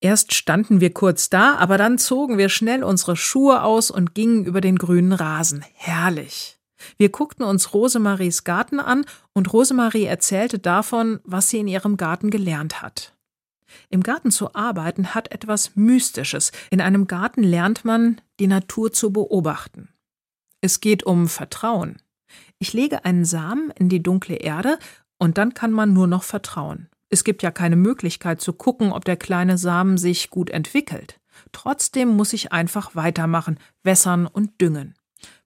Erst 0.00 0.34
standen 0.34 0.80
wir 0.80 0.94
kurz 0.94 1.28
da, 1.28 1.56
aber 1.56 1.76
dann 1.76 1.98
zogen 1.98 2.38
wir 2.38 2.48
schnell 2.48 2.82
unsere 2.82 3.16
Schuhe 3.16 3.62
aus 3.62 3.90
und 3.90 4.14
gingen 4.14 4.46
über 4.46 4.60
den 4.62 4.76
grünen 4.76 5.12
Rasen. 5.12 5.64
Herrlich. 5.74 6.58
Wir 6.96 7.10
guckten 7.10 7.44
uns 7.44 7.74
Rosemaries 7.74 8.44
Garten 8.44 8.80
an 8.80 9.04
und 9.34 9.52
Rosemarie 9.52 10.04
erzählte 10.04 10.58
davon, 10.58 11.20
was 11.24 11.50
sie 11.50 11.58
in 11.58 11.68
ihrem 11.68 11.98
Garten 11.98 12.30
gelernt 12.30 12.80
hat. 12.80 13.14
Im 13.90 14.02
Garten 14.02 14.30
zu 14.30 14.54
arbeiten 14.54 15.14
hat 15.14 15.30
etwas 15.30 15.76
Mystisches. 15.76 16.50
In 16.70 16.80
einem 16.80 17.06
Garten 17.06 17.42
lernt 17.42 17.84
man, 17.84 18.20
die 18.40 18.46
Natur 18.46 18.92
zu 18.92 19.12
beobachten. 19.12 19.90
Es 20.62 20.80
geht 20.80 21.04
um 21.04 21.28
Vertrauen. 21.28 22.00
Ich 22.58 22.72
lege 22.72 23.04
einen 23.04 23.24
Samen 23.24 23.70
in 23.70 23.88
die 23.88 24.02
dunkle 24.02 24.36
Erde 24.36 24.78
und 25.18 25.38
dann 25.38 25.54
kann 25.54 25.72
man 25.72 25.92
nur 25.92 26.06
noch 26.06 26.22
vertrauen. 26.22 26.88
Es 27.10 27.24
gibt 27.24 27.42
ja 27.42 27.50
keine 27.50 27.76
Möglichkeit 27.76 28.40
zu 28.40 28.52
gucken, 28.52 28.92
ob 28.92 29.04
der 29.04 29.16
kleine 29.16 29.58
Samen 29.58 29.98
sich 29.98 30.30
gut 30.30 30.48
entwickelt. 30.48 31.20
Trotzdem 31.52 32.08
muss 32.08 32.32
ich 32.32 32.52
einfach 32.52 32.94
weitermachen, 32.94 33.58
wässern 33.82 34.26
und 34.26 34.60
düngen. 34.60 34.94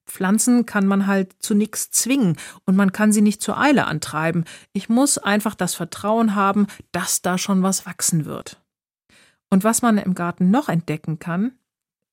Pflanzen 0.07 0.67
kann 0.67 0.87
man 0.87 1.07
halt 1.07 1.35
zu 1.39 1.55
nichts 1.55 1.91
zwingen 1.91 2.37
und 2.67 2.77
man 2.77 2.93
kann 2.93 3.13
sie 3.13 3.23
nicht 3.23 3.41
zur 3.41 3.59
Eile 3.59 3.87
antreiben. 3.87 4.45
Ich 4.75 4.91
muss 4.91 5.17
einfach 5.17 5.55
das 5.55 5.75
Vertrauen 5.75 6.35
haben, 6.35 6.67
dass 6.93 7.23
da 7.23 7.39
schon 7.39 7.63
was 7.63 7.87
wachsen 7.87 8.27
wird. 8.27 8.63
Und 9.49 9.65
was 9.65 9.81
man 9.81 9.97
im 9.97 10.15
Garten 10.15 10.51
noch 10.51 10.69
entdecken 10.69 11.19
kann, 11.19 11.53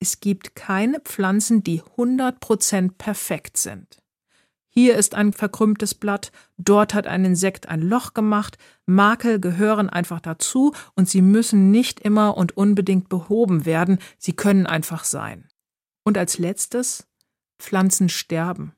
es 0.00 0.20
gibt 0.20 0.56
keine 0.56 1.00
Pflanzen, 1.00 1.62
die 1.62 1.82
100% 1.82 2.92
perfekt 2.96 3.56
sind. 3.56 4.01
Hier 4.74 4.96
ist 4.96 5.14
ein 5.14 5.34
verkrümmtes 5.34 5.94
Blatt, 5.94 6.32
dort 6.56 6.94
hat 6.94 7.06
ein 7.06 7.26
Insekt 7.26 7.68
ein 7.68 7.82
Loch 7.82 8.14
gemacht, 8.14 8.56
Makel 8.86 9.38
gehören 9.38 9.90
einfach 9.90 10.18
dazu 10.18 10.72
und 10.94 11.10
sie 11.10 11.20
müssen 11.20 11.70
nicht 11.70 12.00
immer 12.00 12.38
und 12.38 12.56
unbedingt 12.56 13.10
behoben 13.10 13.66
werden, 13.66 13.98
sie 14.16 14.32
können 14.32 14.66
einfach 14.66 15.04
sein. 15.04 15.46
Und 16.04 16.16
als 16.16 16.38
letztes, 16.38 17.06
Pflanzen 17.58 18.08
sterben. 18.08 18.72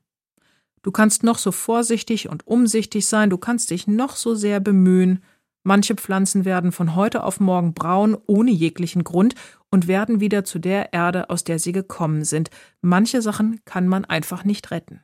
Du 0.81 0.91
kannst 0.91 1.23
noch 1.23 1.37
so 1.37 1.53
vorsichtig 1.53 2.27
und 2.27 2.45
umsichtig 2.45 3.07
sein, 3.07 3.29
du 3.29 3.37
kannst 3.37 3.69
dich 3.69 3.87
noch 3.87 4.17
so 4.17 4.35
sehr 4.35 4.59
bemühen, 4.59 5.23
manche 5.63 5.95
Pflanzen 5.95 6.43
werden 6.43 6.73
von 6.73 6.95
heute 6.95 7.23
auf 7.23 7.39
morgen 7.39 7.73
braun 7.73 8.17
ohne 8.27 8.51
jeglichen 8.51 9.05
Grund 9.05 9.33
und 9.71 9.87
werden 9.87 10.19
wieder 10.19 10.43
zu 10.43 10.59
der 10.59 10.91
Erde, 10.91 11.29
aus 11.29 11.45
der 11.45 11.57
sie 11.57 11.71
gekommen 11.71 12.25
sind. 12.25 12.49
Manche 12.81 13.21
Sachen 13.21 13.61
kann 13.63 13.87
man 13.87 14.03
einfach 14.03 14.43
nicht 14.43 14.71
retten. 14.71 14.99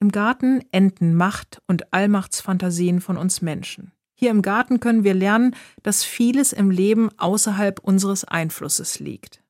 Im 0.00 0.12
Garten 0.12 0.60
enden 0.70 1.14
Macht 1.14 1.60
und 1.66 1.92
Allmachtsfantasien 1.92 3.00
von 3.00 3.16
uns 3.16 3.42
Menschen. 3.42 3.92
Hier 4.14 4.30
im 4.30 4.42
Garten 4.42 4.80
können 4.80 5.04
wir 5.04 5.14
lernen, 5.14 5.56
dass 5.82 6.04
vieles 6.04 6.52
im 6.52 6.70
Leben 6.70 7.10
außerhalb 7.18 7.80
unseres 7.80 8.24
Einflusses 8.24 9.00
liegt. 9.00 9.42